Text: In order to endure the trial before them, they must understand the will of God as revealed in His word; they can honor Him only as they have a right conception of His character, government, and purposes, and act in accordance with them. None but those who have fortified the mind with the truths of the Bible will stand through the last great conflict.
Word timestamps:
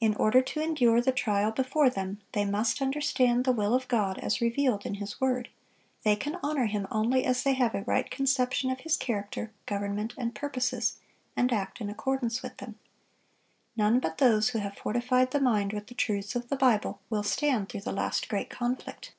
In 0.00 0.16
order 0.16 0.42
to 0.42 0.60
endure 0.60 1.00
the 1.00 1.12
trial 1.12 1.52
before 1.52 1.88
them, 1.88 2.20
they 2.32 2.44
must 2.44 2.82
understand 2.82 3.44
the 3.44 3.52
will 3.52 3.74
of 3.74 3.86
God 3.86 4.18
as 4.18 4.40
revealed 4.40 4.84
in 4.84 4.94
His 4.94 5.20
word; 5.20 5.50
they 6.02 6.16
can 6.16 6.40
honor 6.42 6.66
Him 6.66 6.88
only 6.90 7.24
as 7.24 7.44
they 7.44 7.52
have 7.52 7.72
a 7.72 7.82
right 7.84 8.10
conception 8.10 8.70
of 8.70 8.80
His 8.80 8.96
character, 8.96 9.52
government, 9.64 10.14
and 10.18 10.34
purposes, 10.34 10.98
and 11.36 11.52
act 11.52 11.80
in 11.80 11.88
accordance 11.88 12.42
with 12.42 12.56
them. 12.56 12.76
None 13.76 14.00
but 14.00 14.18
those 14.18 14.48
who 14.48 14.58
have 14.58 14.74
fortified 14.76 15.30
the 15.30 15.38
mind 15.38 15.72
with 15.72 15.86
the 15.86 15.94
truths 15.94 16.34
of 16.34 16.48
the 16.48 16.56
Bible 16.56 17.00
will 17.08 17.22
stand 17.22 17.68
through 17.68 17.82
the 17.82 17.92
last 17.92 18.28
great 18.28 18.50
conflict. 18.50 19.12